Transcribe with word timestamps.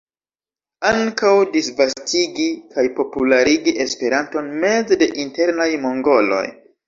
Ankaŭ 0.91 1.33
disvastigi 1.55 2.47
kaj 2.77 2.85
popularigi 3.01 3.75
Esperanton 3.87 4.49
meze 4.65 4.97
de 5.03 5.11
internaj 5.27 5.69
mongoloj. 5.87 6.43